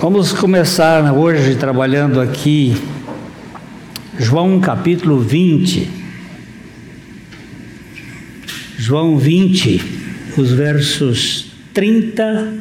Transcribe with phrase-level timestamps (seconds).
[0.00, 2.72] Vamos começar hoje trabalhando aqui
[4.18, 5.90] João capítulo 20.
[8.78, 9.78] João 20,
[10.38, 12.56] os versos 30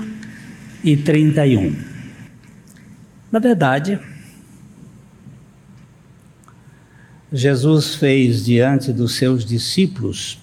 [0.83, 1.77] e 31.
[3.31, 3.97] Na verdade,
[7.31, 10.39] Jesus fez diante dos seus discípulos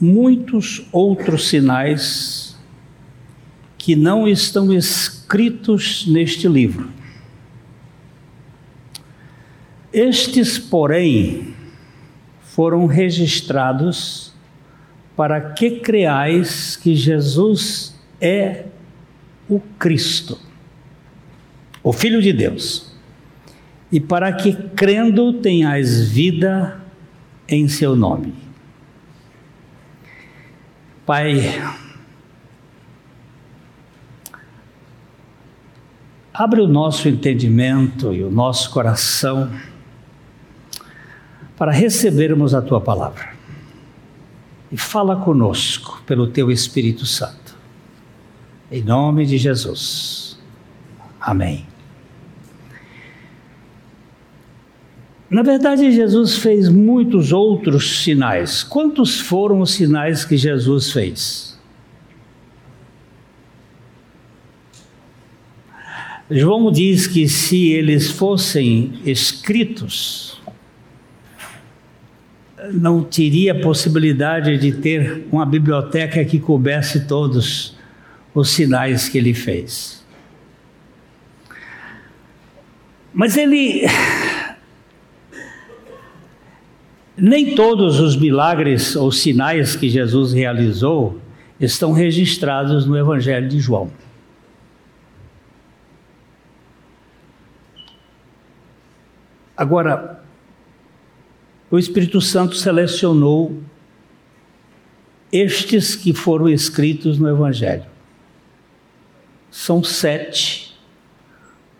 [0.00, 2.56] muitos outros sinais
[3.76, 5.13] que não estão escritos
[6.06, 6.88] neste livro.
[9.92, 11.54] Estes, porém,
[12.42, 14.32] foram registrados
[15.16, 18.66] para que creais que Jesus é
[19.48, 20.38] o Cristo,
[21.82, 22.92] o Filho de Deus,
[23.92, 26.80] e para que crendo tenhais vida
[27.48, 28.34] em seu nome.
[31.06, 31.38] Pai,
[36.34, 39.48] abre o nosso entendimento e o nosso coração
[41.56, 43.32] para recebermos a tua palavra.
[44.72, 47.56] E fala conosco pelo teu Espírito Santo.
[48.72, 50.36] Em nome de Jesus.
[51.20, 51.64] Amém.
[55.30, 58.64] Na verdade, Jesus fez muitos outros sinais.
[58.64, 61.53] Quantos foram os sinais que Jesus fez?
[66.30, 70.40] João diz que se eles fossem escritos,
[72.72, 77.76] não teria possibilidade de ter uma biblioteca que coubesse todos
[78.34, 80.02] os sinais que ele fez.
[83.12, 83.86] Mas ele
[87.16, 91.20] nem todos os milagres ou sinais que Jesus realizou
[91.60, 93.90] estão registrados no Evangelho de João.
[99.56, 100.22] Agora,
[101.70, 103.62] o Espírito Santo selecionou
[105.32, 107.86] estes que foram escritos no Evangelho.
[109.50, 110.78] São sete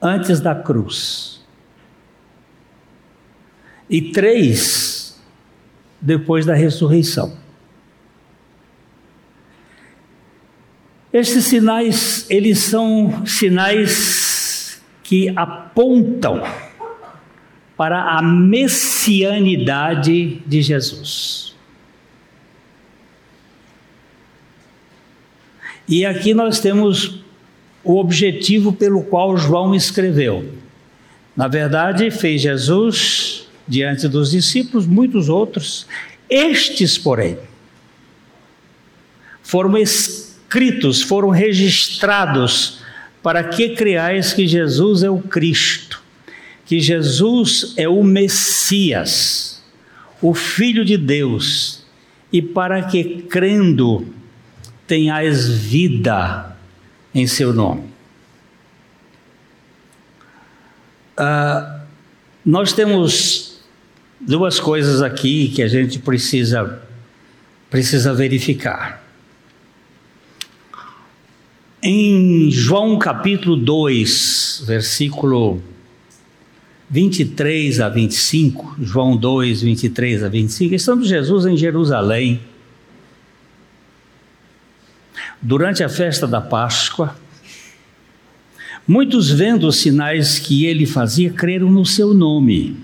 [0.01, 1.45] antes da cruz.
[3.89, 5.21] E três
[6.01, 7.37] depois da ressurreição.
[11.13, 16.43] Estes sinais, eles são sinais que apontam
[17.77, 21.55] para a messianidade de Jesus.
[25.87, 27.23] E aqui nós temos
[27.83, 30.55] o objetivo pelo qual João escreveu.
[31.37, 35.87] Na verdade, fez Jesus diante dos discípulos, muitos outros.
[36.29, 37.39] Estes, porém,
[39.43, 42.81] foram escritos, foram registrados
[43.23, 46.03] para que creais que Jesus é o Cristo,
[46.75, 49.63] que Jesus é o Messias,
[50.21, 51.85] o Filho de Deus,
[52.33, 54.09] e para que crendo
[54.85, 56.57] tenhais vida
[57.15, 57.85] em seu nome.
[61.17, 61.81] Uh,
[62.45, 63.61] nós temos
[64.21, 66.83] duas coisas aqui que a gente precisa
[67.71, 69.01] precisa verificar.
[71.81, 75.63] Em João capítulo 2, versículo
[76.95, 82.41] 23 a 25, João 2, 23 a 25, estando Jesus em Jerusalém,
[85.43, 87.17] durante a festa da Páscoa,
[88.87, 92.77] muitos vendo os sinais que ele fazia, creram no seu nome.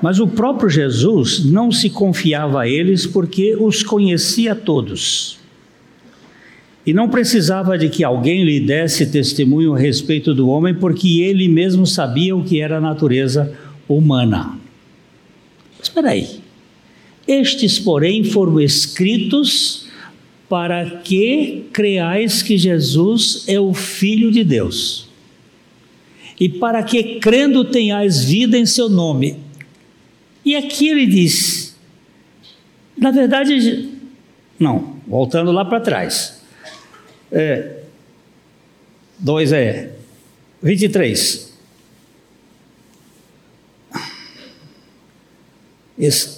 [0.00, 5.35] Mas o próprio Jesus não se confiava a eles porque os conhecia todos.
[6.86, 11.48] E não precisava de que alguém lhe desse testemunho a respeito do homem, porque ele
[11.48, 13.52] mesmo sabia o que era a natureza
[13.88, 14.56] humana.
[15.82, 16.40] Espera aí.
[17.26, 19.88] Estes, porém, foram escritos
[20.48, 25.08] para que creais que Jesus é o Filho de Deus.
[26.38, 29.38] E para que crendo tenhais vida em seu nome.
[30.44, 31.76] E aqui ele diz,
[32.96, 33.88] na verdade,
[34.56, 36.35] não, voltando lá para trás.
[37.30, 37.80] É,
[39.18, 39.92] 2 é
[40.62, 41.54] 23.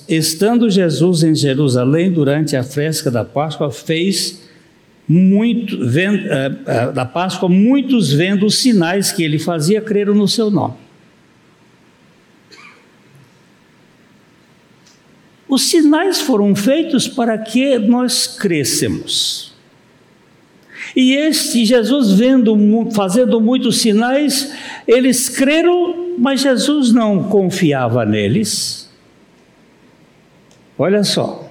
[0.09, 4.49] Estando Jesus em Jerusalém durante a festa da Páscoa, fez
[5.09, 10.29] muito, vendo, é, é, da Páscoa, muitos vendo os sinais que ele fazia, creram no
[10.29, 10.75] seu nome.
[15.49, 19.55] Os sinais foram feitos para que nós crescemos.
[20.95, 22.57] E este Jesus vendo,
[22.93, 24.53] fazendo muitos sinais,
[24.87, 28.89] eles creram, mas Jesus não confiava neles.
[30.79, 31.51] Olha só.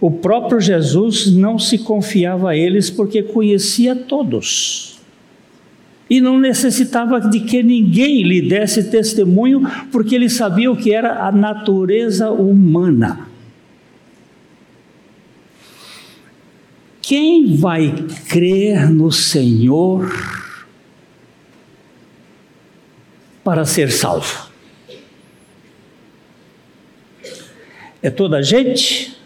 [0.00, 5.00] O próprio Jesus não se confiava a eles porque conhecia todos.
[6.10, 9.62] E não necessitava de que ninguém lhe desse testemunho,
[9.92, 13.31] porque ele sabia o que era a natureza humana.
[17.02, 17.92] Quem vai
[18.28, 20.08] crer no Senhor
[23.42, 24.50] para ser salvo?
[28.00, 29.16] É toda a gente?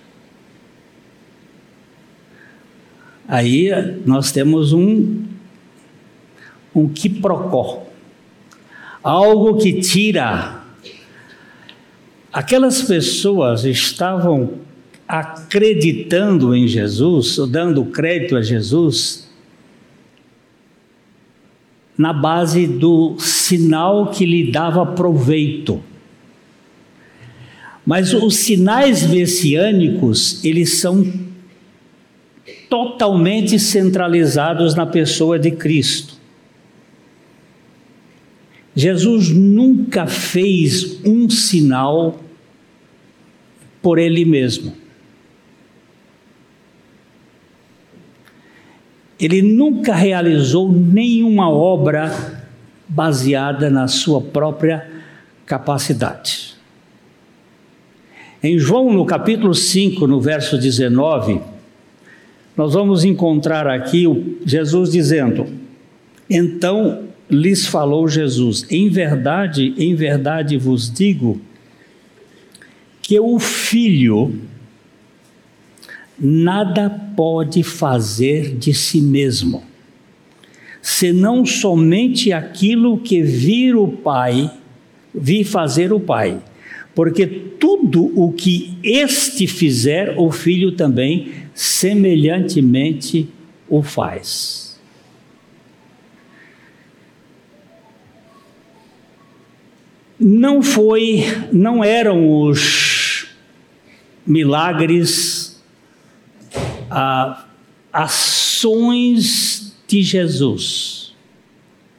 [3.29, 3.71] Aí
[4.07, 5.27] nós temos um
[6.75, 7.87] um quiprocó,
[9.03, 10.63] algo que tira.
[12.31, 14.66] Aquelas pessoas estavam
[15.07, 19.29] acreditando em Jesus, dando crédito a Jesus,
[21.97, 25.83] na base do sinal que lhe dava proveito.
[27.85, 31.07] Mas os sinais messiânicos, eles são
[32.69, 36.17] totalmente centralizados na pessoa de Cristo.
[38.75, 42.21] Jesus nunca fez um sinal
[43.81, 44.86] por ele mesmo.
[49.19, 52.45] Ele nunca realizou nenhuma obra
[52.89, 54.87] baseada na sua própria
[55.45, 56.55] capacidade.
[58.43, 61.41] Em João, no capítulo 5, no verso 19,
[62.57, 64.07] nós vamos encontrar aqui
[64.45, 65.47] Jesus dizendo:
[66.29, 71.41] Então lhes falou Jesus: Em verdade, em verdade vos digo
[73.03, 74.35] que o filho
[76.19, 79.63] nada pode fazer de si mesmo,
[80.81, 84.51] senão somente aquilo que vir o Pai,
[85.15, 86.41] vi fazer o Pai.
[86.95, 93.29] Porque tudo o que este fizer, o filho também semelhantemente
[93.69, 94.81] o faz.
[100.19, 103.27] Não foi, não eram os
[104.27, 105.36] milagres
[107.93, 111.15] ações de Jesus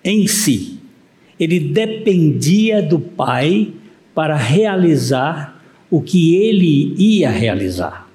[0.04, 0.80] em si.
[1.40, 3.74] Ele dependia do Pai
[4.16, 8.08] para realizar o que ele ia realizar.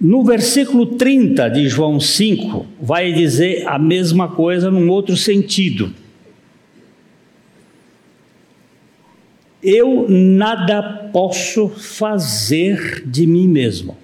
[0.00, 5.94] No versículo 30 de João 5, vai dizer a mesma coisa num outro sentido.
[9.64, 13.96] Eu nada posso fazer de mim mesmo,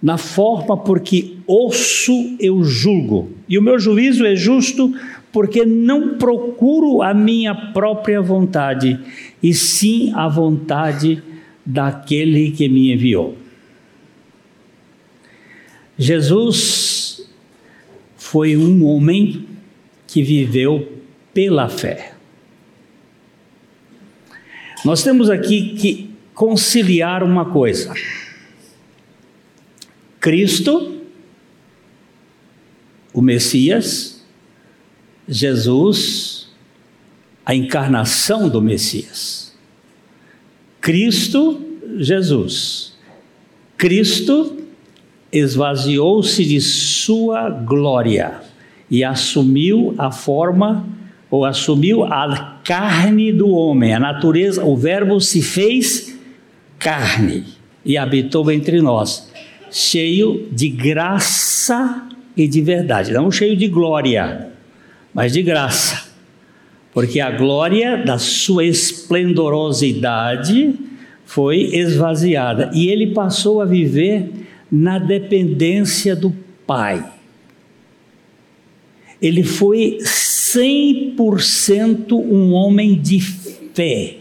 [0.00, 4.94] na forma porque ouço eu julgo, e o meu juízo é justo
[5.32, 9.00] porque não procuro a minha própria vontade,
[9.42, 11.20] e sim a vontade
[11.66, 13.36] daquele que me enviou.
[15.98, 17.28] Jesus
[18.16, 19.46] foi um homem
[20.06, 21.00] que viveu
[21.32, 22.11] pela fé.
[24.84, 27.94] Nós temos aqui que conciliar uma coisa:
[30.18, 31.00] Cristo,
[33.12, 34.24] o Messias,
[35.28, 36.48] Jesus,
[37.44, 39.54] a encarnação do Messias.
[40.80, 41.60] Cristo,
[41.98, 42.96] Jesus.
[43.76, 44.58] Cristo
[45.30, 48.40] esvaziou-se de sua glória
[48.90, 50.86] e assumiu a forma
[51.30, 56.16] ou assumiu a carne do homem, a natureza, o Verbo se fez
[56.78, 57.44] carne
[57.84, 59.30] e habitou entre nós,
[59.70, 64.48] cheio de graça e de verdade, não cheio de glória,
[65.12, 66.08] mas de graça,
[66.92, 70.74] porque a glória da sua esplendorosidade
[71.24, 74.30] foi esvaziada e ele passou a viver
[74.70, 76.34] na dependência do
[76.66, 77.04] Pai.
[79.20, 79.98] Ele foi
[80.54, 84.16] 100% um homem de fé.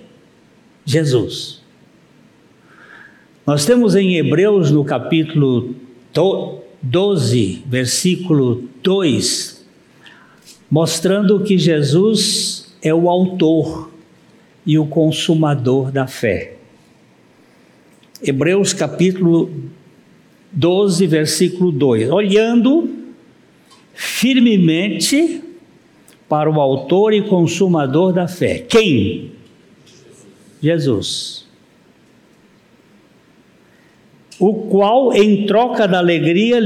[0.85, 1.61] Jesus.
[3.45, 5.75] Nós temos em Hebreus, no capítulo
[6.81, 9.65] 12, versículo 2,
[10.69, 13.91] mostrando que Jesus é o autor
[14.65, 16.55] e o consumador da fé.
[18.23, 19.51] Hebreus capítulo
[20.51, 22.09] 12, versículo 2.
[22.11, 22.89] Olhando
[23.93, 25.41] firmemente
[26.31, 28.59] para o autor e consumador da fé.
[28.59, 29.31] Quem?
[30.63, 31.41] Jesus.
[34.41, 36.59] o qual, em troca da alegria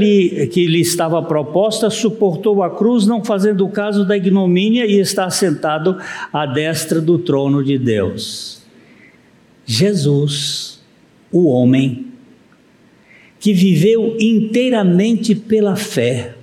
[0.48, 5.98] que lhe estava proposta, suportou a cruz, não fazendo caso da ignomínia, e está sentado
[6.32, 8.64] à destra do trono de Deus.
[9.66, 10.82] Jesus,
[11.30, 12.06] o homem,
[13.42, 16.35] que viveu inteiramente pela fé,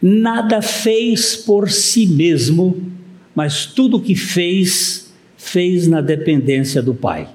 [0.00, 2.80] nada fez por si mesmo,
[3.34, 7.28] mas tudo o que fez, fez na dependência do Pai.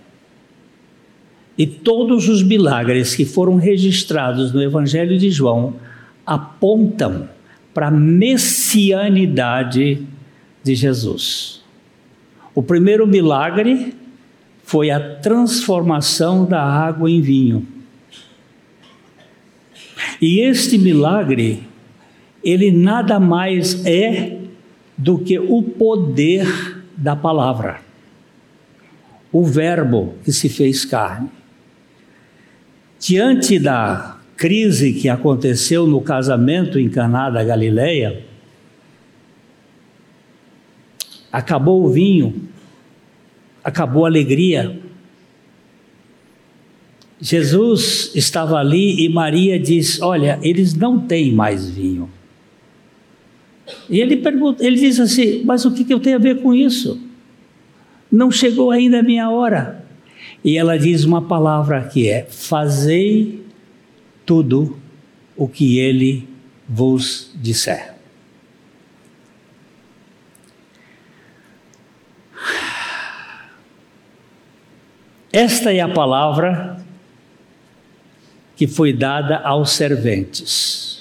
[1.57, 5.75] E todos os milagres que foram registrados no Evangelho de João
[6.25, 7.29] apontam
[7.73, 10.05] para a messianidade
[10.63, 11.63] de Jesus.
[12.55, 13.95] O primeiro milagre
[14.63, 17.65] foi a transformação da água em vinho.
[20.21, 21.63] E este milagre,
[22.43, 24.37] ele nada mais é
[24.97, 26.45] do que o poder
[26.95, 27.81] da palavra,
[29.31, 31.29] o Verbo que se fez carne.
[32.99, 38.23] Diante da crise que aconteceu no casamento em Caná da Galileia,
[41.31, 42.49] acabou o vinho,
[43.63, 44.79] acabou a alegria.
[47.19, 52.09] Jesus estava ali e Maria diz: Olha, eles não têm mais vinho.
[53.89, 56.53] E ele pergunta, ele diz assim: Mas o que, que eu tenho a ver com
[56.53, 56.99] isso?
[58.11, 59.83] Não chegou ainda a minha hora.
[60.43, 63.43] E ela diz uma palavra que é: Fazei
[64.25, 64.77] tudo
[65.35, 66.27] o que ele
[66.67, 67.93] vos disser.
[75.31, 76.77] Esta é a palavra
[78.55, 80.92] que foi dada aos serventes.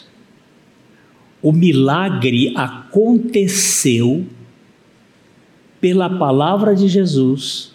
[1.43, 4.25] O milagre aconteceu
[5.81, 7.73] pela palavra de Jesus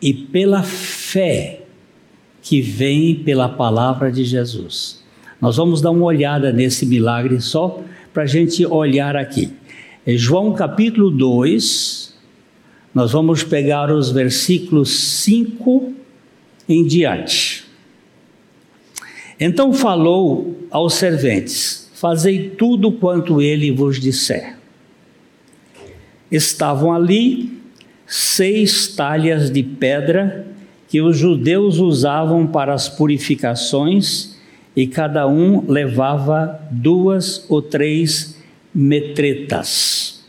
[0.00, 1.60] e pela fé
[2.40, 5.04] que vem pela palavra de Jesus.
[5.40, 7.82] Nós vamos dar uma olhada nesse milagre só
[8.14, 9.52] para a gente olhar aqui.
[10.06, 12.16] João capítulo 2,
[12.94, 15.92] nós vamos pegar os versículos 5
[16.66, 17.64] em diante.
[19.38, 24.56] Então falou aos serventes: Fazei tudo quanto ele vos disser.
[26.30, 27.60] Estavam ali
[28.06, 30.46] seis talhas de pedra
[30.86, 34.38] que os judeus usavam para as purificações,
[34.76, 38.40] e cada um levava duas ou três
[38.72, 40.24] metretas.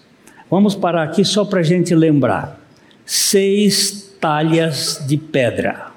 [0.50, 2.60] Vamos parar aqui só para a gente lembrar.
[3.06, 5.92] Seis talhas de pedra.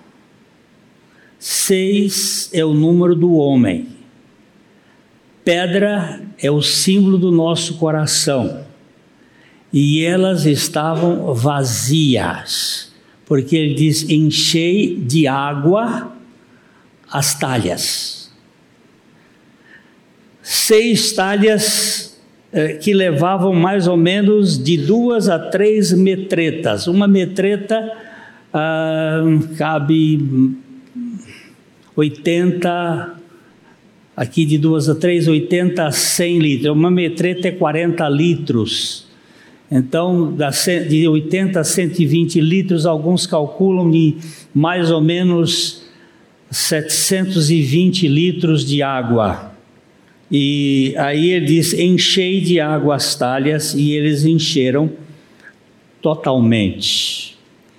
[1.38, 4.01] Seis é o número do homem.
[5.44, 8.64] Pedra é o símbolo do nosso coração
[9.72, 12.92] e elas estavam vazias,
[13.26, 16.12] porque ele diz: enchei de água
[17.11, 18.30] as talhas.
[20.42, 22.20] Seis talhas
[22.52, 26.87] eh, que levavam mais ou menos de duas a três metretas.
[26.87, 27.90] Uma metreta
[28.52, 29.22] ah,
[29.56, 30.54] cabe
[31.96, 33.22] 80,
[34.16, 36.73] aqui de duas a três, 80 a 100 litros.
[36.73, 39.07] Uma metreta é 40 litros.
[39.71, 40.37] Então,
[40.88, 44.16] de 80 a 120 litros, alguns calculam de
[44.54, 45.83] mais ou menos
[46.50, 49.50] 720 litros de água.
[50.31, 54.90] E aí ele diz: enchei de água as talhas, e eles encheram
[56.02, 57.38] totalmente.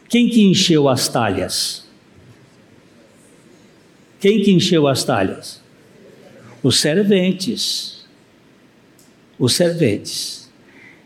[0.10, 1.88] Quem que encheu as talhas?
[4.20, 5.63] Quem que encheu as talhas?
[6.64, 8.06] Os serventes.
[9.38, 10.50] Os serventes.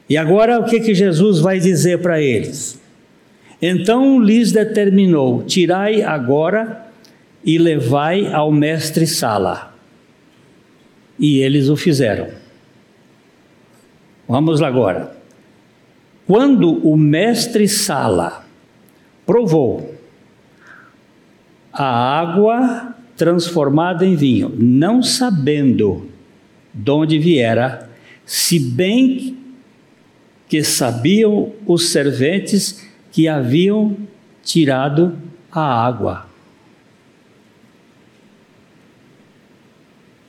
[0.08, 2.80] E agora o que, que Jesus vai dizer para eles?
[3.62, 6.86] Então lhes determinou: tirai agora
[7.44, 9.74] e levai ao mestre Sala.
[11.20, 12.30] E eles o fizeram.
[14.28, 15.18] Vamos lá agora.
[16.28, 18.46] Quando o mestre Sala
[19.26, 19.96] provou
[21.72, 26.08] a água transformada em vinho, não sabendo
[26.74, 27.90] de onde viera,
[28.24, 29.36] se bem
[30.48, 33.98] que sabiam os serventes que haviam
[34.44, 35.18] tirado
[35.52, 36.28] a água.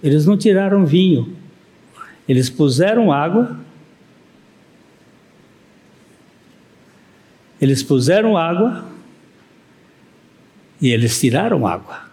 [0.03, 1.37] Eles não tiraram vinho,
[2.29, 3.59] eles puseram água,
[7.61, 8.87] eles puseram água
[10.81, 12.08] e eles tiraram água.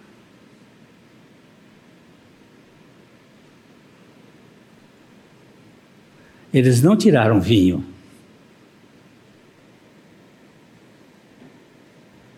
[6.55, 7.83] Eles não tiraram vinho.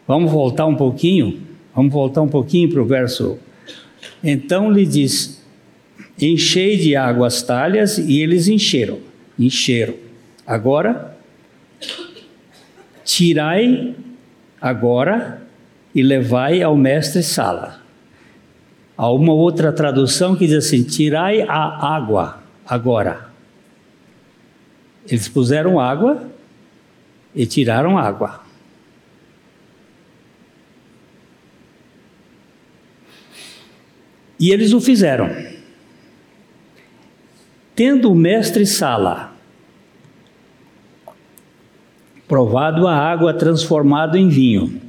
[0.07, 1.39] Vamos voltar um pouquinho?
[1.75, 3.37] Vamos voltar um pouquinho para o verso.
[4.23, 5.39] Então lhe diz:
[6.19, 8.97] Enchei de água as talhas, e eles encheram.
[9.37, 9.93] Encheram.
[10.47, 11.15] Agora,
[13.05, 13.93] tirai
[14.59, 15.43] agora
[15.93, 17.83] e levai ao mestre Sala.
[18.97, 23.26] Há uma outra tradução que diz assim: tirai a água agora.
[25.07, 26.29] Eles puseram água
[27.33, 28.41] e tiraram água.
[34.39, 35.29] E eles o fizeram.
[37.75, 39.33] Tendo o mestre Sala
[42.27, 44.81] provado a água transformada em vinho,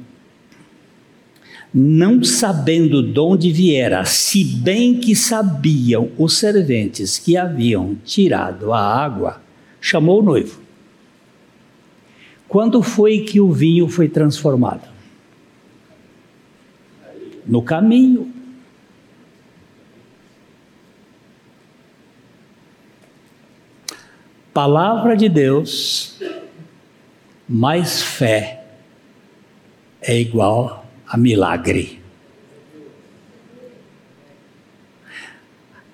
[1.73, 8.81] não sabendo de onde viera, se bem que sabiam os serventes que haviam tirado a
[8.81, 9.41] água,
[9.79, 10.59] chamou o noivo.
[12.47, 14.87] Quando foi que o vinho foi transformado?
[17.45, 18.33] No caminho.
[24.53, 26.19] Palavra de Deus
[27.47, 28.63] mais fé
[30.01, 31.99] é igual a milagre.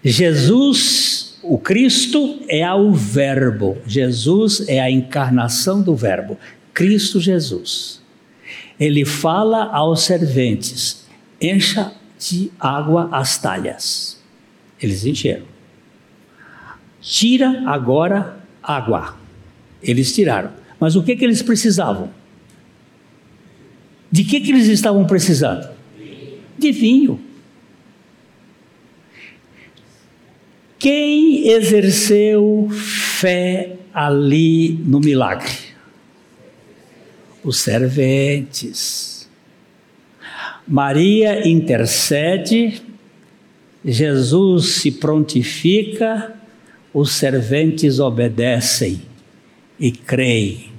[0.03, 3.77] Jesus, o Cristo, é o Verbo.
[3.85, 6.37] Jesus é a encarnação do Verbo.
[6.73, 8.01] Cristo Jesus.
[8.79, 11.05] Ele fala aos serventes:
[11.39, 14.21] encha de água as talhas.
[14.81, 15.45] Eles encheram.
[17.01, 19.15] Tira agora água.
[19.81, 20.51] Eles tiraram.
[20.79, 22.09] Mas o que, que eles precisavam?
[24.11, 25.69] De que, que eles estavam precisando?
[26.57, 27.19] De vinho.
[30.85, 35.51] Quem exerceu fé ali no milagre?
[37.43, 39.27] Os serventes.
[40.67, 42.83] Maria intercede,
[43.83, 46.39] Jesus se prontifica,
[46.93, 49.01] os serventes obedecem
[49.79, 50.69] e creem.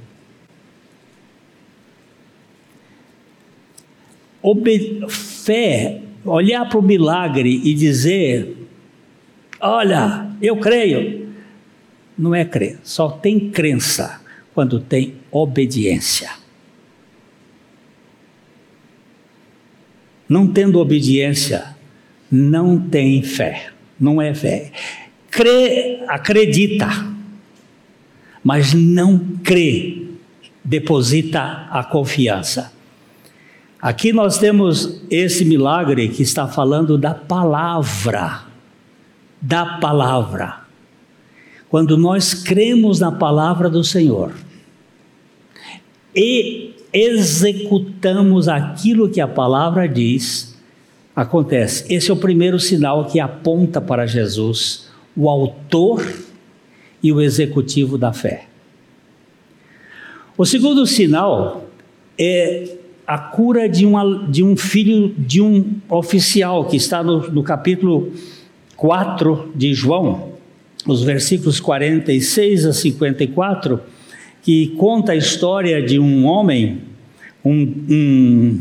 [4.40, 8.55] Obe fé, olhar para o milagre e dizer:
[9.66, 11.32] Olha, eu creio.
[12.16, 14.20] Não é crer, só tem crença
[14.54, 16.30] quando tem obediência.
[20.28, 21.76] Não tendo obediência,
[22.30, 24.72] não tem fé, não é fé.
[25.30, 26.88] Crê, acredita,
[28.42, 30.06] mas não crê,
[30.64, 32.72] deposita a confiança.
[33.80, 38.45] Aqui nós temos esse milagre que está falando da palavra,
[39.40, 40.60] da palavra.
[41.68, 44.32] Quando nós cremos na palavra do Senhor
[46.14, 50.56] e executamos aquilo que a palavra diz,
[51.14, 51.92] acontece.
[51.92, 56.06] Esse é o primeiro sinal que aponta para Jesus, o autor
[57.02, 58.46] e o executivo da fé.
[60.36, 61.66] O segundo sinal
[62.18, 67.42] é a cura de, uma, de um filho de um oficial, que está no, no
[67.42, 68.12] capítulo
[68.76, 70.32] 4 de João,
[70.86, 73.80] os versículos 46 a 54,
[74.42, 76.82] que conta a história de um homem,
[77.44, 78.60] um, um,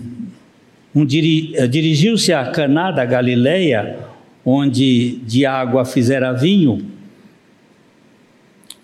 [0.96, 4.00] um dirigiu-se a Caná da Galileia,
[4.44, 6.86] onde de água fizera vinho,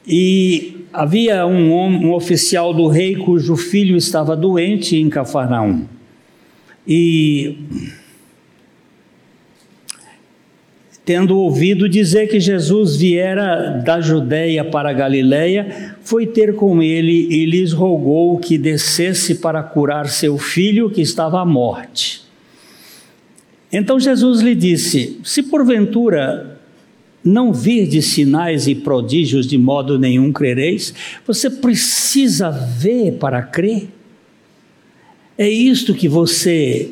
[0.06, 5.86] e havia um, um oficial do rei cujo filho estava doente em Cafarnaum.
[6.88, 7.58] E
[11.04, 17.28] tendo ouvido dizer que Jesus viera da Judéia para a Galiléia, foi ter com ele
[17.30, 22.22] e lhes rogou que descesse para curar seu filho que estava à morte.
[23.72, 26.60] Então Jesus lhe disse: Se porventura
[27.24, 30.94] não virdes sinais e prodígios de modo nenhum crereis,
[31.26, 33.88] você precisa ver para crer.
[35.38, 36.92] É isto que você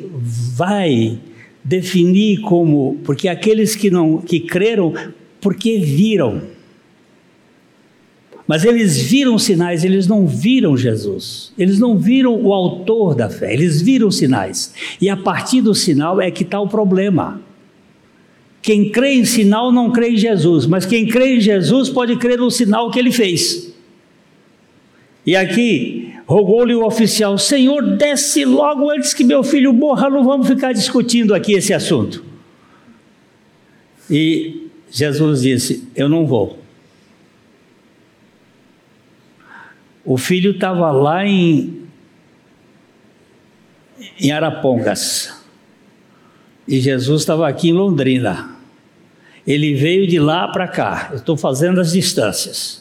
[0.56, 1.18] vai
[1.62, 4.94] definir como, porque aqueles que não que creram
[5.40, 6.42] porque viram.
[8.46, 11.52] Mas eles viram sinais, eles não viram Jesus.
[11.56, 14.74] Eles não viram o autor da fé, eles viram sinais.
[15.00, 17.40] E a partir do sinal é que está o problema.
[18.60, 22.38] Quem crê em sinal não crê em Jesus, mas quem crê em Jesus pode crer
[22.38, 23.72] no sinal que ele fez.
[25.24, 25.99] E aqui,
[26.30, 31.34] rogou-lhe o oficial: Senhor, desce logo antes que meu filho morra, não vamos ficar discutindo
[31.34, 32.24] aqui esse assunto.
[34.08, 36.60] E Jesus disse: Eu não vou.
[40.04, 41.82] O filho estava lá em,
[44.18, 45.44] em Arapongas
[46.66, 48.56] E Jesus estava aqui em Londrina.
[49.46, 51.10] Ele veio de lá para cá.
[51.12, 52.79] Estou fazendo as distâncias.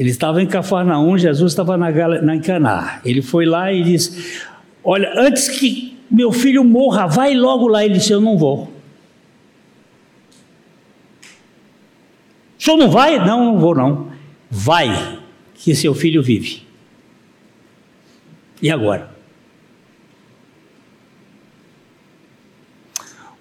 [0.00, 1.90] Ele estava em Cafarnaum, Jesus estava na,
[2.22, 3.02] na Caná.
[3.04, 4.40] Ele foi lá e disse:
[4.82, 7.84] Olha, antes que meu filho morra, vai logo lá.
[7.84, 8.62] Ele disse: Eu não vou.
[12.58, 13.18] O senhor não vai?
[13.18, 14.10] Não, não vou não.
[14.50, 15.18] Vai,
[15.52, 16.62] que seu filho vive.
[18.62, 19.14] E agora?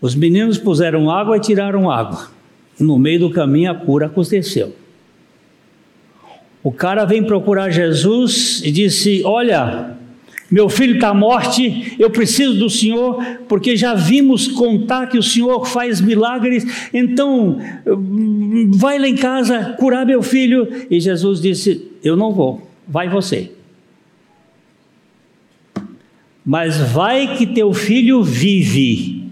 [0.01, 2.29] Os meninos puseram água e tiraram água.
[2.77, 4.75] No meio do caminho a cura aconteceu.
[6.63, 9.97] O cara vem procurar Jesus e disse: Olha,
[10.51, 15.65] meu filho está morte, eu preciso do Senhor, porque já vimos contar que o Senhor
[15.65, 17.59] faz milagres, então
[18.71, 20.67] vai lá em casa curar meu filho.
[20.89, 23.51] E Jesus disse: Eu não vou, vai você.
[26.43, 29.23] Mas vai que teu filho vive.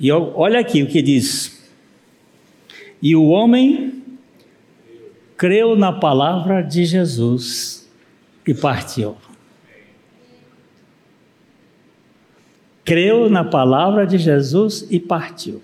[0.00, 1.62] E olha aqui o que diz.
[3.00, 3.91] E o homem
[5.42, 7.90] creu na palavra de Jesus
[8.46, 9.16] e partiu.
[12.84, 15.60] Creu na palavra de Jesus e partiu.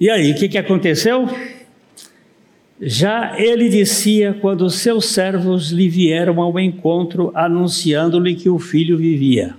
[0.00, 1.28] E aí, o que, que aconteceu?
[2.80, 9.56] Já ele dizia quando seus servos lhe vieram ao encontro, anunciando-lhe que o filho vivia.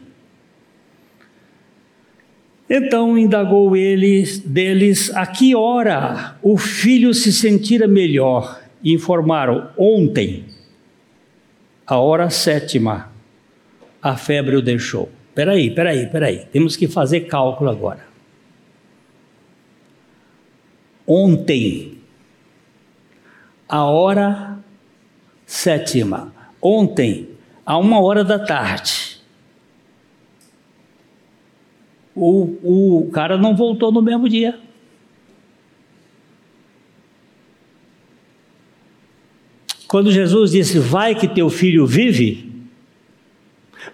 [2.67, 8.58] Então indagou ele deles a que hora o filho se sentira melhor.
[8.83, 10.45] Informaram: ontem,
[11.85, 13.11] a hora sétima,
[14.01, 15.09] a febre o deixou.
[15.35, 18.07] Peraí, peraí, peraí, temos que fazer cálculo agora.
[21.05, 21.97] Ontem,
[23.67, 24.59] a hora
[25.45, 26.33] sétima.
[26.61, 27.29] Ontem,
[27.65, 29.09] a uma hora da tarde
[32.19, 34.59] o, o cara não voltou no mesmo dia.
[39.89, 42.47] Quando Jesus disse, vai que teu filho vive,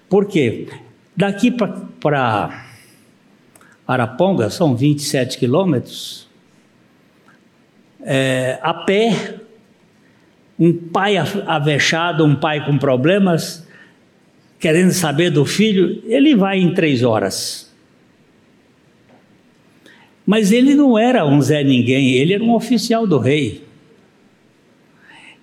[0.10, 0.68] por quê?
[1.16, 2.66] Daqui para
[3.88, 6.28] Araponga, são 27 quilômetros,
[8.02, 9.36] é, a pé,
[10.60, 13.66] um pai avexado, um pai com problemas,
[14.60, 17.74] querendo saber do filho, ele vai em três horas.
[20.26, 23.64] Mas ele não era um Zé Ninguém, ele era um oficial do rei.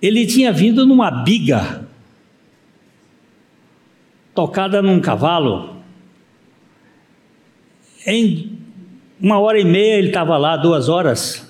[0.03, 1.87] Ele tinha vindo numa biga,
[4.35, 5.77] tocada num cavalo.
[8.05, 8.51] Em
[9.17, 11.49] uma hora e meia ele estava lá, duas horas.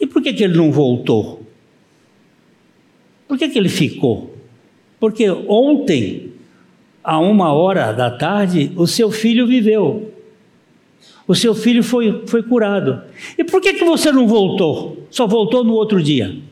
[0.00, 1.46] E por que, que ele não voltou?
[3.28, 4.36] Por que, que ele ficou?
[4.98, 6.32] Porque ontem,
[7.04, 10.12] a uma hora da tarde, o seu filho viveu.
[11.28, 13.02] O seu filho foi, foi curado.
[13.38, 15.06] E por que, que você não voltou?
[15.12, 16.50] Só voltou no outro dia?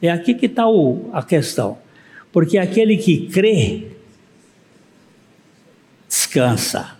[0.00, 0.64] É aqui que está
[1.12, 1.78] a questão.
[2.32, 3.88] Porque aquele que crê,
[6.08, 6.96] descansa.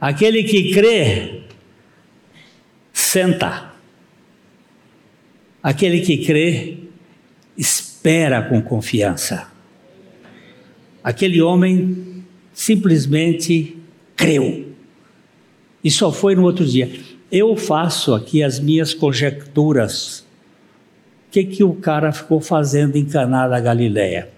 [0.00, 1.42] Aquele que crê,
[2.92, 3.72] senta.
[5.62, 6.78] Aquele que crê,
[7.56, 9.50] espera com confiança.
[11.02, 13.76] Aquele homem simplesmente
[14.16, 14.72] creu.
[15.82, 16.90] E só foi no outro dia.
[17.30, 20.20] Eu faço aqui as minhas conjecturas.
[21.26, 24.30] O que, que o cara ficou fazendo em Caná da Galileia?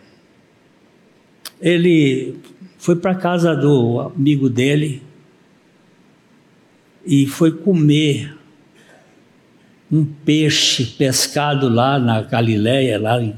[1.61, 2.37] Ele
[2.79, 5.03] foi para casa do amigo dele
[7.07, 8.37] e foi comer
[9.91, 13.37] um peixe pescado lá na Galileia, lá, em,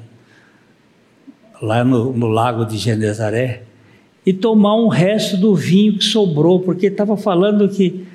[1.61, 3.65] lá no, no lago de Genezaré
[4.25, 8.07] e tomar um resto do vinho que sobrou, porque estava falando que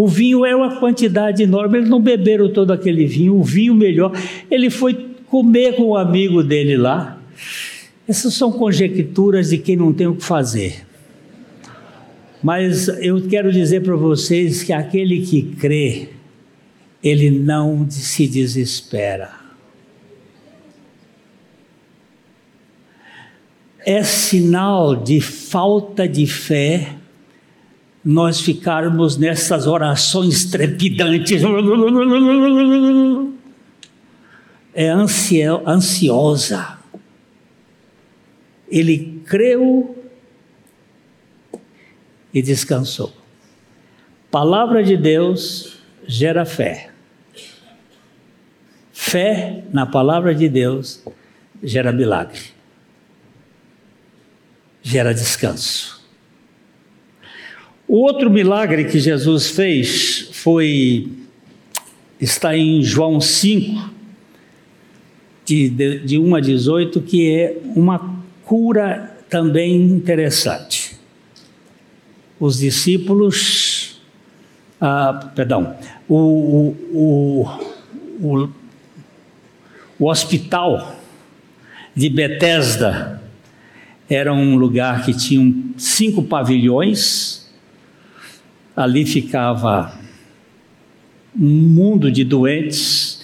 [0.00, 4.12] o vinho é uma quantidade enorme, eles não beberam todo aquele vinho, o vinho melhor.
[4.48, 4.94] Ele foi
[5.26, 7.20] comer com um amigo dele lá.
[8.06, 10.86] Essas são conjecturas de quem não tem o que fazer.
[12.40, 16.10] Mas eu quero dizer para vocês que aquele que crê,
[17.02, 19.38] ele não se desespera.
[23.88, 26.94] é sinal de falta de fé
[28.10, 31.42] nós ficarmos nessas orações trepidantes.
[34.72, 36.78] É ansiosa.
[38.66, 39.94] Ele creu
[42.32, 43.12] e descansou.
[44.30, 46.90] Palavra de Deus gera fé.
[48.90, 51.04] Fé na palavra de Deus
[51.62, 52.40] gera milagre.
[54.82, 55.97] gera descanso.
[57.88, 61.08] O outro milagre que Jesus fez foi,
[62.20, 63.90] está em João 5,
[65.46, 70.98] de, de, de 1 a 18, que é uma cura também interessante.
[72.38, 73.98] Os discípulos,
[74.78, 75.74] ah, perdão,
[76.06, 77.46] o, o,
[78.20, 78.48] o,
[79.98, 80.94] o hospital
[81.96, 83.20] de Betesda
[84.08, 87.27] era um lugar que tinha cinco pavilhões,
[88.78, 89.92] ali ficava
[91.36, 93.20] um mundo de doentes,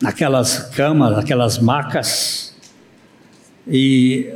[0.00, 2.56] naquelas camas, aquelas macas,
[3.68, 4.32] e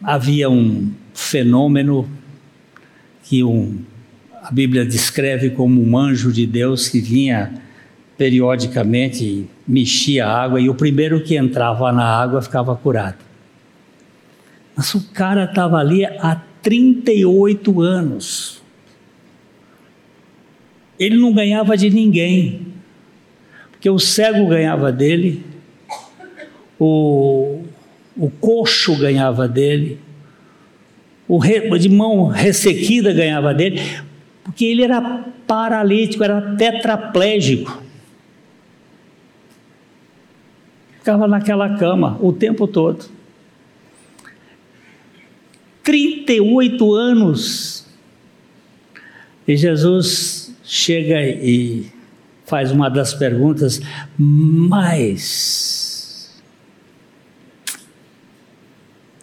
[0.00, 2.08] havia um fenômeno
[3.24, 3.80] que um,
[4.40, 7.60] a Bíblia descreve como um anjo de Deus que vinha
[8.16, 13.18] periodicamente mexia a água, e o primeiro que entrava na água ficava curado.
[14.76, 18.62] Mas o cara estava ali há 38 anos.
[20.98, 22.66] Ele não ganhava de ninguém,
[23.70, 25.44] porque o cego ganhava dele,
[26.78, 27.62] o,
[28.16, 30.00] o coxo ganhava dele,
[31.28, 33.80] o re, de mão ressequida ganhava dele,
[34.42, 35.00] porque ele era
[35.46, 37.82] paralítico, era tetraplégico.
[40.98, 43.17] Ficava naquela cama o tempo todo.
[45.88, 47.86] 38 anos.
[49.46, 51.86] E Jesus chega e
[52.44, 53.80] faz uma das perguntas
[54.18, 55.58] mais.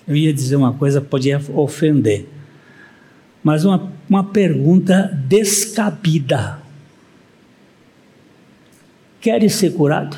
[0.07, 2.27] Eu ia dizer uma coisa podia ofender,
[3.43, 6.59] mas uma, uma pergunta descabida.
[9.21, 10.17] Queres ser curado?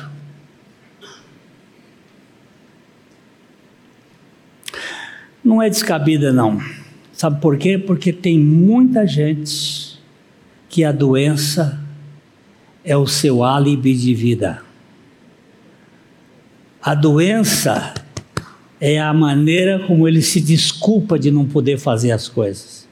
[5.44, 6.60] Não é descabida, não.
[7.12, 7.78] Sabe por quê?
[7.78, 9.98] Porque tem muita gente
[10.68, 11.80] que a doença
[12.84, 14.62] é o seu álibi de vida.
[16.80, 17.94] A doença
[18.80, 22.88] é a maneira como ele se desculpa de não poder fazer as coisas.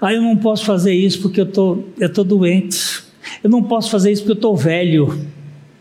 [0.00, 3.02] Ah, eu não posso fazer isso porque eu tô, estou tô doente.
[3.42, 5.26] Eu não posso fazer isso porque eu estou velho.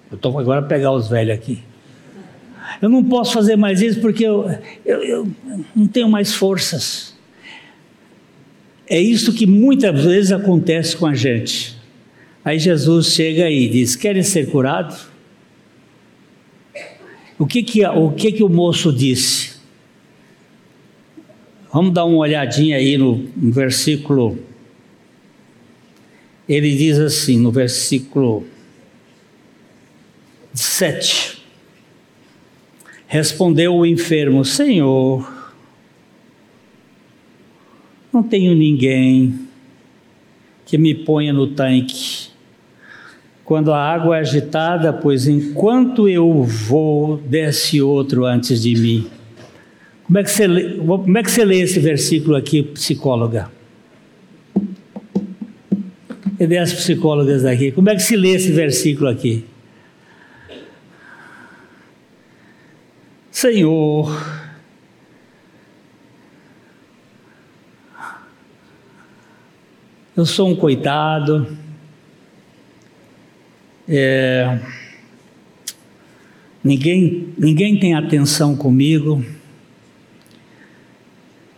[0.10, 1.62] Eu estou agora pegar os velhos aqui.
[2.82, 4.50] Eu não posso fazer mais isso porque eu,
[4.86, 5.28] eu, eu
[5.76, 7.16] não tenho mais forças.
[8.88, 11.76] É isso que muitas vezes acontece com a gente.
[12.44, 15.08] Aí Jesus chega e diz: Querem ser curados?
[17.38, 19.56] O que que, o que que o moço disse?
[21.74, 24.40] Vamos dar uma olhadinha aí no, no versículo.
[26.48, 28.46] Ele diz assim, no versículo
[30.54, 31.35] 7.
[33.08, 35.32] Respondeu o enfermo: Senhor,
[38.12, 39.39] não tenho ninguém
[40.65, 42.36] que me ponha no tanque
[43.46, 49.08] quando a água é agitada, pois enquanto eu vou, desce outro antes de mim.
[50.04, 53.52] Como é que você lê, como é que você lê esse versículo aqui, psicóloga?
[56.39, 57.72] Cadê as psicólogas daqui?
[57.72, 59.46] Como é que se lê esse versículo aqui?
[63.36, 64.17] Senhor,
[70.15, 71.45] eu sou um coitado,
[73.89, 74.58] é,
[76.63, 79.21] ninguém, ninguém tem atenção comigo.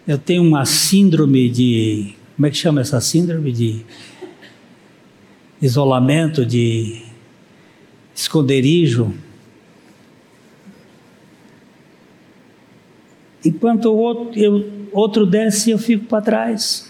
[0.08, 2.16] Eu tenho uma síndrome de.
[2.36, 3.52] Como é que chama essa síndrome?
[3.52, 3.86] De
[5.62, 7.04] isolamento, de
[8.16, 9.13] esconderijo.
[13.48, 16.88] Enquanto o outro, eu, outro desce, eu fico para trás.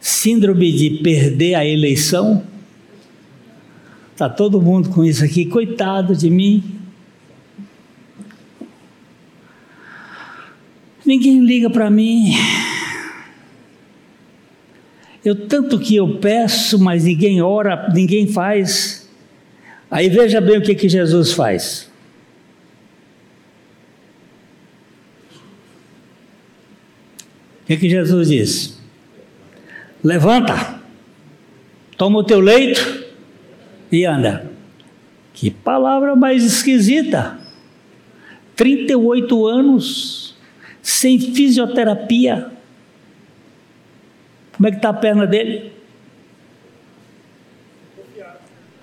[0.00, 2.42] síndrome de perder a eleição.
[4.12, 6.62] Está todo mundo com isso aqui, coitado de mim.
[11.04, 12.34] Ninguém liga para mim.
[15.24, 19.08] Eu tanto que eu peço, mas ninguém ora, ninguém faz.
[19.90, 21.89] Aí veja bem o que, que Jesus faz.
[27.70, 28.80] Que, que Jesus diz?
[30.02, 30.80] Levanta,
[31.96, 33.04] toma o teu leito
[33.92, 34.50] e anda.
[35.32, 37.38] Que palavra mais esquisita.
[38.56, 40.36] 38 anos,
[40.82, 42.50] sem fisioterapia.
[44.56, 45.72] Como é que está a perna dele?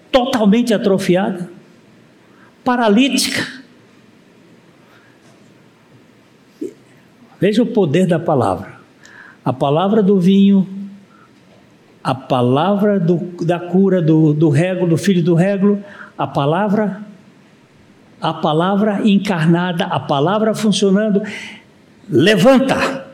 [0.10, 1.50] Totalmente atrofiada.
[2.64, 3.46] paralítica.
[7.40, 8.77] Veja o poder da palavra.
[9.48, 10.68] A palavra do vinho,
[12.04, 14.52] a palavra do, da cura do, do
[14.90, 15.82] do filho do rego,
[16.18, 17.02] a palavra,
[18.20, 21.22] a palavra encarnada, a palavra funcionando.
[22.10, 23.08] Levanta,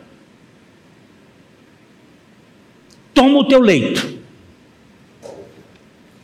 [3.13, 4.17] toma o teu leito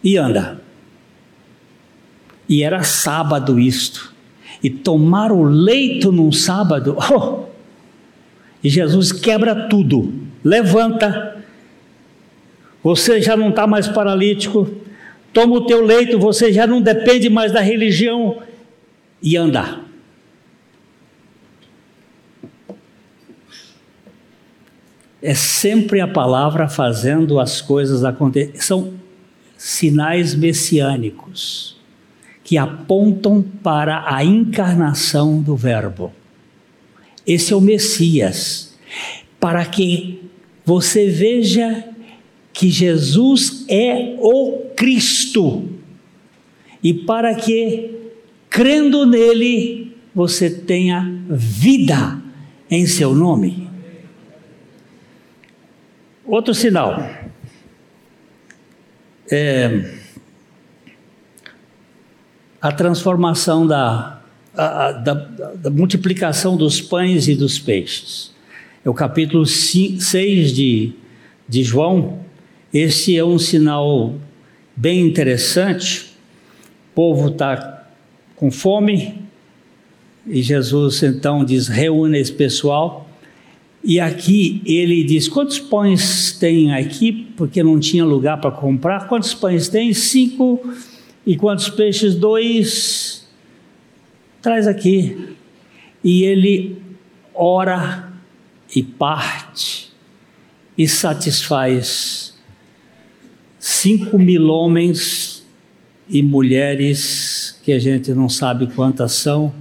[0.04, 0.60] e anda.
[2.50, 4.12] E era sábado isto.
[4.64, 7.49] E tomar o leito num sábado, oh,
[8.64, 11.38] e Jesus quebra tudo, levanta,
[12.84, 14.70] você já não está mais paralítico,
[15.34, 18.42] toma o teu leito, você já não depende mais da religião
[19.22, 19.80] e anda.
[25.22, 28.54] É sempre a palavra fazendo as coisas acontecer.
[28.62, 28.94] São
[29.58, 31.78] sinais messiânicos
[32.42, 36.14] que apontam para a encarnação do Verbo.
[37.30, 38.76] Esse é o Messias.
[39.40, 40.28] Para que
[40.66, 41.88] você veja
[42.52, 45.70] que Jesus é o Cristo.
[46.82, 47.92] E para que,
[48.50, 52.20] crendo nele, você tenha vida
[52.68, 53.70] em seu nome.
[56.26, 56.98] Outro sinal.
[59.32, 60.00] É,
[62.60, 64.19] a transformação da
[64.56, 68.32] a, da, da, multiplicação dos pães e dos peixes.
[68.84, 70.94] É o capítulo 6 de,
[71.48, 72.20] de João.
[72.74, 74.16] Esse é um sinal
[74.76, 76.14] bem interessante.
[76.92, 77.88] O povo está
[78.36, 79.16] com fome
[80.28, 83.10] e Jesus então diz: reúne esse pessoal.
[83.84, 87.12] E aqui ele diz: quantos pães tem aqui?
[87.36, 89.08] Porque não tinha lugar para comprar.
[89.08, 89.94] Quantos pães tem?
[89.94, 90.62] Cinco.
[91.26, 92.16] E quantos peixes?
[92.16, 93.09] Dois
[94.42, 95.36] traz aqui.
[96.04, 96.82] E ele
[97.34, 98.12] ora
[98.76, 99.92] e parte
[100.78, 102.34] e satisfaz
[103.60, 105.46] cinco mil homens
[106.10, 109.54] e mulheres que a gente não sabe quantas são.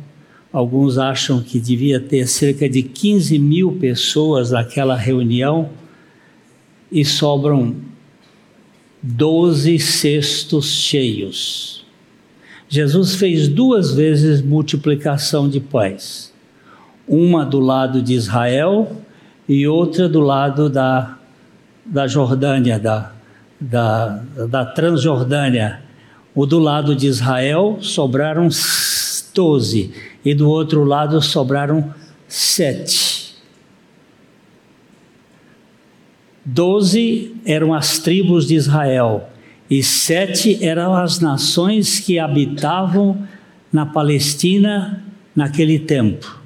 [0.52, 5.70] Alguns acham que devia ter cerca de 15 mil pessoas naquela reunião
[6.90, 7.76] e sobram
[9.02, 11.77] 12 cestos cheios.
[12.68, 16.32] Jesus fez duas vezes multiplicação de pães,
[17.06, 18.92] uma do lado de Israel
[19.48, 21.16] e outra do lado da,
[21.84, 23.12] da Jordânia, da,
[23.58, 25.82] da, da Transjordânia.
[26.34, 28.48] O do lado de Israel sobraram
[29.34, 29.92] doze
[30.24, 31.94] e do outro lado sobraram
[32.26, 33.34] sete.
[36.44, 39.28] Doze eram as tribos de Israel
[39.70, 43.26] e sete eram as nações que habitavam
[43.72, 45.04] na Palestina
[45.36, 46.40] naquele tempo.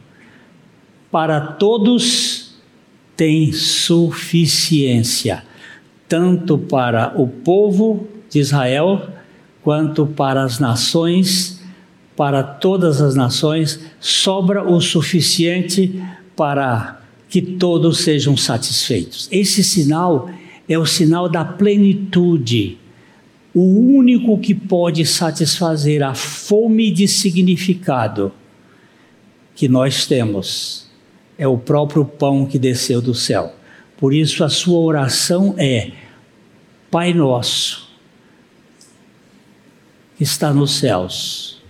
[1.10, 2.56] Para todos
[3.16, 5.44] tem suficiência,
[6.08, 9.08] tanto para o povo de Israel,
[9.62, 11.62] quanto para as nações,
[12.16, 16.02] para todas as nações, sobra o suficiente
[16.34, 19.28] para que todos sejam satisfeitos.
[19.30, 20.28] Esse sinal
[20.68, 22.81] é o sinal da plenitude
[23.54, 28.32] o único que pode satisfazer a fome de significado
[29.54, 30.90] que nós temos
[31.36, 33.54] é o próprio pão que desceu do céu.
[33.98, 35.92] Por isso, a sua oração é:
[36.90, 37.90] Pai Nosso,
[40.16, 41.62] que está nos céus,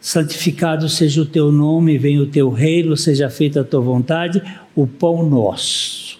[0.00, 4.42] santificado seja o teu nome, venha o teu reino, seja feita a tua vontade,
[4.74, 6.18] o pão nosso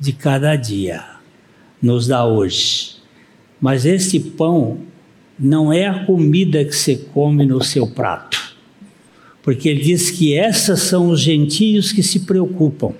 [0.00, 1.04] de cada dia
[1.80, 2.99] nos dá hoje
[3.60, 4.78] mas esse pão
[5.38, 8.56] não é a comida que você come no seu prato.
[9.42, 12.92] Porque ele diz que essas são os gentios que se preocupam.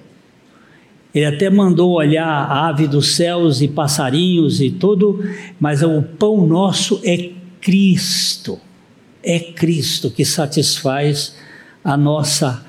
[1.14, 5.22] Ele até mandou olhar a ave dos céus e passarinhos e tudo,
[5.58, 7.30] mas o pão nosso é
[7.60, 8.58] Cristo.
[9.22, 11.34] É Cristo que satisfaz
[11.84, 12.64] a nossa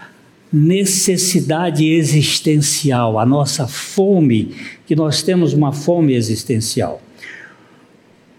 [0.52, 4.54] necessidade existencial, a nossa fome,
[4.86, 7.02] que nós temos uma fome existencial.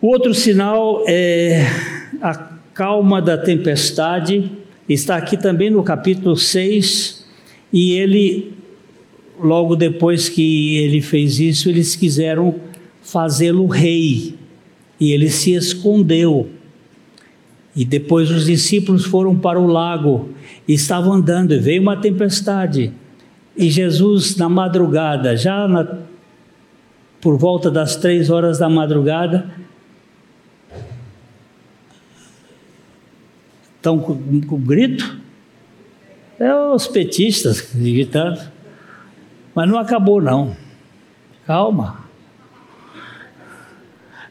[0.03, 1.65] O outro sinal é
[2.21, 2.35] a
[2.75, 4.51] calma da tempestade,
[4.89, 7.25] está aqui também no capítulo 6,
[7.73, 8.53] e ele,
[9.41, 12.57] logo depois que ele fez isso, eles quiseram
[13.01, 14.35] fazê-lo rei,
[14.99, 16.51] e ele se escondeu.
[17.77, 20.31] E depois os discípulos foram para o lago,
[20.67, 22.93] e estavam andando, e veio uma tempestade,
[23.57, 25.87] e Jesus, na madrugada, já na,
[27.21, 29.63] por volta das três horas da madrugada,
[33.83, 35.21] Estão com, com grito?
[36.39, 38.41] É os petistas gritando.
[39.53, 40.57] Mas não acabou, não.
[41.45, 42.05] Calma.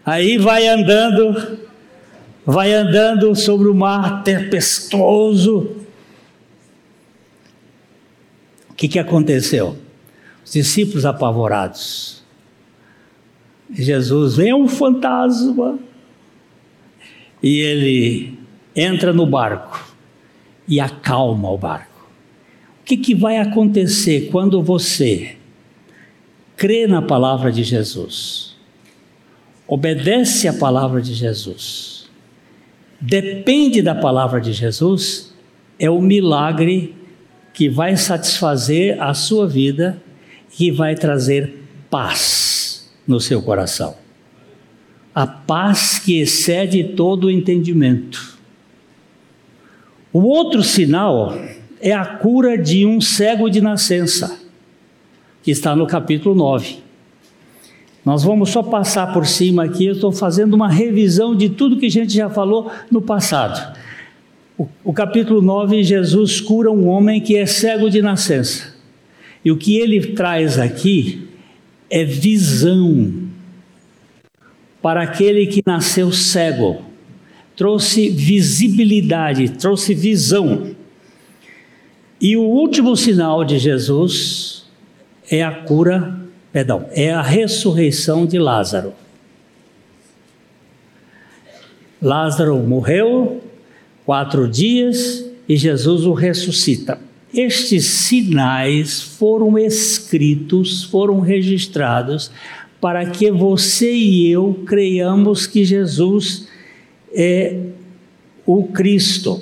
[0.06, 1.60] Aí vai andando,
[2.46, 5.76] vai andando sobre o mar tempestuoso.
[8.70, 9.78] O que, que aconteceu?
[10.46, 12.24] Os discípulos apavorados.
[13.70, 15.78] Jesus vem é um fantasma.
[17.44, 18.41] E ele
[18.76, 19.94] entra no barco
[20.68, 22.10] e acalma o barco.
[22.82, 25.36] O que, que vai acontecer quando você
[26.62, 28.56] crê na palavra de Jesus,
[29.68, 32.10] obedece à palavra de Jesus,
[33.00, 35.34] depende da palavra de Jesus,
[35.80, 36.96] é o milagre
[37.54, 40.02] que vai satisfazer a sua vida
[40.60, 43.96] e vai trazer paz no seu coração.
[45.14, 48.31] A paz que excede todo o entendimento.
[50.14, 51.38] O outro sinal
[51.80, 54.40] é a cura de um cego de nascença
[55.42, 56.78] que está no capítulo 9.
[58.04, 61.86] Nós vamos só passar por cima aqui, eu estou fazendo uma revisão de tudo que
[61.86, 63.78] a gente já falou no passado.
[64.58, 68.74] O, o capítulo 9, Jesus cura um homem que é cego de nascença.
[69.46, 71.28] E o que ele traz aqui
[71.90, 73.14] é visão
[74.82, 76.91] para aquele que nasceu cego.
[77.56, 80.76] Trouxe visibilidade, trouxe visão.
[82.20, 84.66] E o último sinal de Jesus
[85.30, 86.20] é a cura,
[86.52, 88.94] perdão, é a ressurreição de Lázaro.
[92.02, 93.42] Lázaro morreu
[94.06, 97.00] quatro dias e Jesus o ressuscita.
[97.34, 102.32] Estes sinais foram escritos, foram registrados
[102.82, 106.48] para que você e eu creiamos que Jesus
[107.14, 107.58] é
[108.46, 109.42] o Cristo.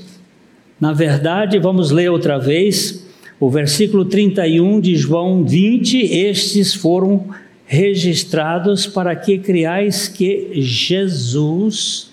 [0.79, 3.07] Na verdade, vamos ler outra vez
[3.39, 7.25] o versículo 31 de João 20, estes foram
[7.65, 12.11] registrados para que criais que Jesus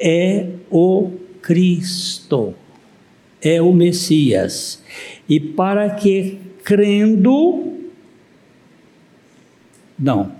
[0.00, 1.10] é o
[1.42, 2.54] Cristo,
[3.42, 4.82] é o Messias,
[5.28, 7.74] e para que crendo,
[9.98, 10.32] não,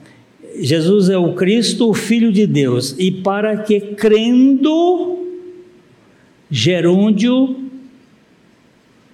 [0.60, 5.18] Jesus é o Cristo, o Filho de Deus, e para que crendo,
[6.50, 7.62] gerúndio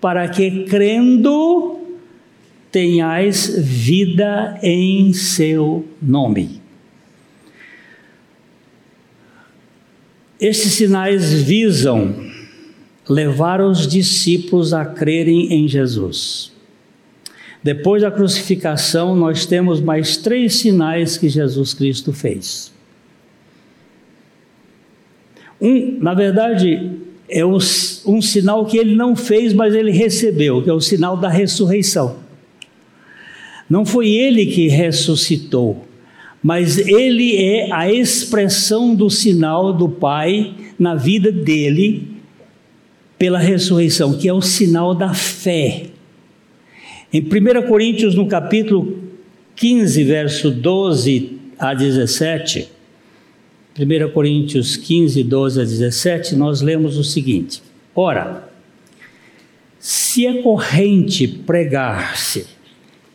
[0.00, 1.78] para que crendo
[2.70, 6.60] tenhais vida em seu nome.
[10.40, 12.14] Estes sinais visam
[13.08, 16.52] levar os discípulos a crerem em Jesus.
[17.62, 22.72] Depois da crucificação, nós temos mais três sinais que Jesus Cristo fez.
[25.60, 26.90] Um, na verdade,
[27.28, 27.58] é um,
[28.06, 32.16] um sinal que ele não fez, mas ele recebeu, que é o sinal da ressurreição.
[33.68, 35.84] Não foi ele que ressuscitou,
[36.42, 42.08] mas ele é a expressão do sinal do Pai na vida dele
[43.18, 45.86] pela ressurreição, que é o sinal da fé.
[47.10, 48.98] Em 1 Coríntios, no capítulo
[49.56, 52.68] 15, verso 12 a 17,
[53.78, 57.62] 1 Coríntios 15, 12 a 17, nós lemos o seguinte:
[57.94, 58.50] Ora,
[59.78, 62.46] se é corrente pregar-se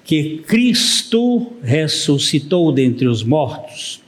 [0.04, 4.02] que Cristo ressuscitou dentre os mortos,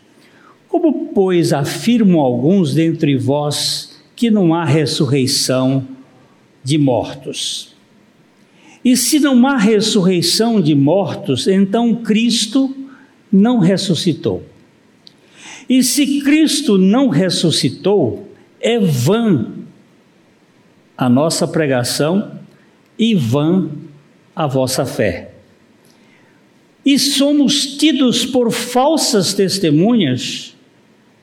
[0.68, 5.88] como, pois, afirmam alguns dentre vós que não há ressurreição
[6.64, 7.75] de mortos?
[8.86, 12.72] E se não há ressurreição de mortos, então Cristo
[13.32, 14.44] não ressuscitou.
[15.68, 18.32] E se Cristo não ressuscitou,
[18.62, 19.48] é vã
[20.96, 22.40] a nossa pregação
[22.98, 23.68] e vã
[24.36, 25.32] a vossa fé.
[26.86, 30.55] E somos tidos por falsas testemunhas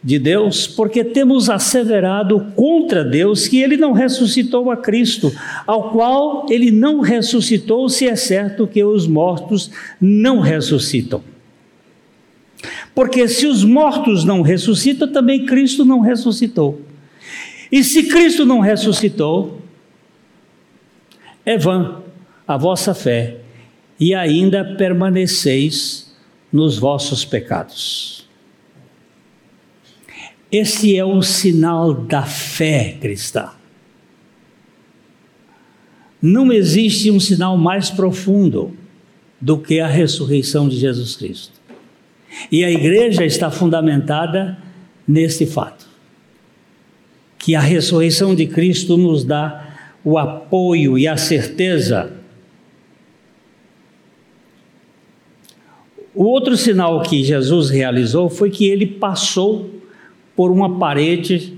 [0.03, 5.33] de Deus, porque temos asseverado contra Deus que ele não ressuscitou a Cristo,
[5.67, 11.23] ao qual ele não ressuscitou, se é certo que os mortos não ressuscitam.
[12.95, 16.81] Porque se os mortos não ressuscitam, também Cristo não ressuscitou.
[17.71, 19.63] E se Cristo não ressuscitou,
[21.45, 22.03] é vã
[22.47, 23.39] a vossa fé
[23.99, 26.13] e ainda permaneceis
[26.53, 28.29] nos vossos pecados.
[30.53, 33.49] Esse é o sinal da fé cristã.
[36.21, 38.77] Não existe um sinal mais profundo
[39.41, 41.61] do que a ressurreição de Jesus Cristo.
[42.51, 44.59] E a igreja está fundamentada
[45.09, 45.91] nesse fato.
[47.43, 49.69] que a ressurreição de Cristo nos dá
[50.05, 52.13] o apoio e a certeza.
[56.15, 59.82] O outro sinal que Jesus realizou foi que ele passou
[60.43, 61.57] por uma parede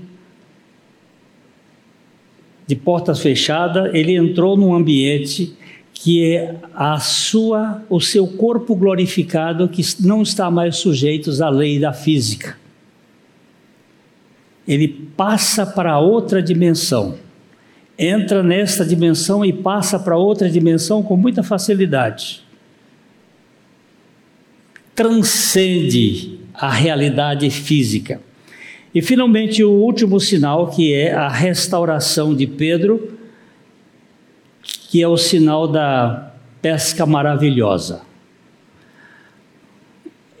[2.67, 5.55] de portas fechadas, ele entrou num ambiente
[5.91, 11.79] que é a sua, o seu corpo glorificado que não está mais sujeito à lei
[11.79, 12.59] da física.
[14.67, 17.15] Ele passa para outra dimensão.
[17.97, 22.43] Entra nesta dimensão e passa para outra dimensão com muita facilidade.
[24.93, 28.21] Transcende a realidade física.
[28.95, 33.19] E finalmente o último sinal, que é a restauração de Pedro,
[34.89, 36.31] que é o sinal da
[36.61, 38.03] pesca maravilhosa.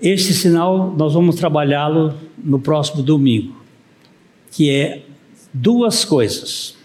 [0.01, 3.61] Este sinal nós vamos trabalhá-lo no próximo domingo,
[4.49, 5.03] que é
[5.53, 6.77] duas coisas.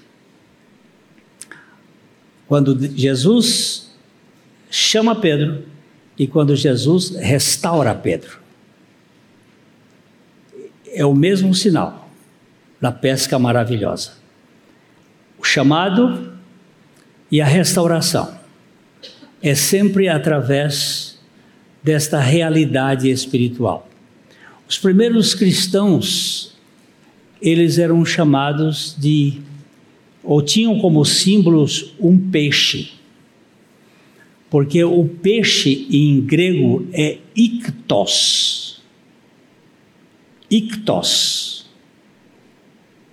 [2.49, 3.95] Quando Jesus
[4.69, 5.63] chama Pedro
[6.19, 8.40] e quando Jesus restaura Pedro
[10.93, 12.09] é o mesmo sinal
[12.81, 14.13] da pesca maravilhosa.
[15.39, 16.33] O chamado
[17.31, 18.35] e a restauração
[19.43, 21.19] é sempre através
[21.83, 23.89] desta realidade espiritual.
[24.69, 26.55] Os primeiros cristãos,
[27.41, 29.41] eles eram chamados de,
[30.23, 32.93] ou tinham como símbolos um peixe,
[34.51, 38.60] porque o peixe em grego é ictos
[40.51, 41.67] ictos.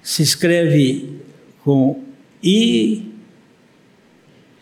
[0.02, 1.22] Se escreve
[1.64, 2.04] com
[2.42, 3.04] I,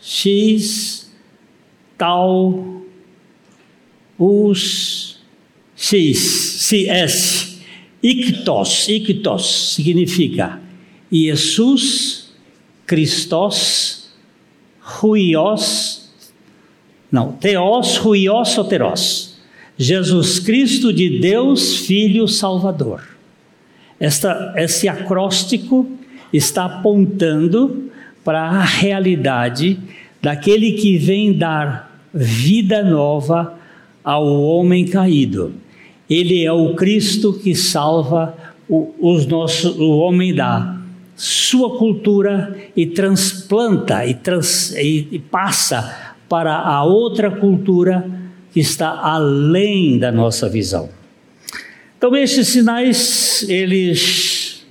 [0.00, 1.10] X,
[1.96, 2.82] tal,
[4.18, 5.20] us,
[5.74, 7.56] X, S.
[8.02, 10.60] Ictos, ictos significa
[11.10, 12.32] Jesus,
[12.86, 14.10] Christos,
[15.02, 16.10] Huios,
[17.10, 19.25] não, Theos, Huios, Oteros.
[19.78, 23.02] Jesus Cristo de Deus, Filho Salvador.
[24.00, 25.86] Esta, esse acróstico
[26.32, 27.90] está apontando
[28.24, 29.78] para a realidade
[30.22, 33.54] daquele que vem dar vida nova
[34.02, 35.52] ao homem caído.
[36.08, 38.34] Ele é o Cristo que salva
[38.68, 40.76] o, os nossos, o homem da
[41.14, 48.15] sua cultura e transplanta e, trans, e, e passa para a outra cultura
[48.56, 50.88] que está além da nossa visão.
[51.98, 54.64] Então estes sinais, eles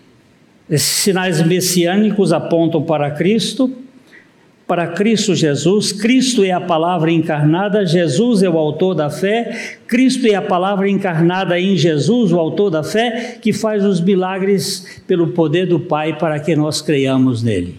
[0.67, 3.71] esses sinais messiânicos apontam para Cristo,
[4.65, 5.91] para Cristo Jesus.
[5.91, 9.77] Cristo é a palavra encarnada, Jesus é o autor da fé.
[9.85, 15.03] Cristo é a palavra encarnada em Jesus, o autor da fé, que faz os milagres
[15.05, 17.77] pelo poder do Pai para que nós creiamos nele.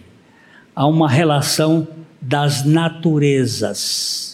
[0.72, 1.88] Há uma relação
[2.22, 4.25] das naturezas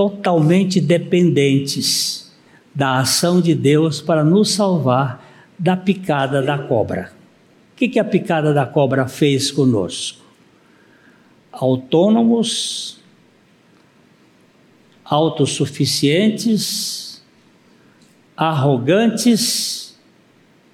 [0.00, 2.32] totalmente dependentes
[2.74, 7.12] da ação de Deus para nos salvar da picada da cobra.
[7.74, 10.24] O que, que a picada da cobra fez conosco?
[11.52, 12.98] Autônomos,
[15.04, 17.22] autossuficientes,
[18.34, 19.98] arrogantes,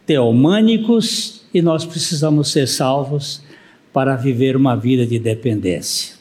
[0.06, 3.42] teomânicos, e nós precisamos ser salvos
[3.92, 6.15] para viver uma vida de dependência.